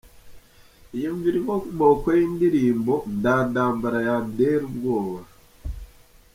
Iyumvire 0.95 1.35
inkomoko 1.39 2.07
y’indirimbo 2.17 2.93
"Nda 3.17 3.35
ndambara 3.47 3.97
yandera 4.07 4.63
ubwoba". 4.69 5.19